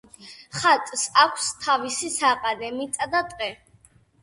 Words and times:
ხატს 0.61 1.03
აქვს 1.25 1.51
თავისი 1.67 2.11
საყანე 2.17 2.73
მიწა 2.81 3.11
და 3.15 3.25
ტყე. 3.31 3.55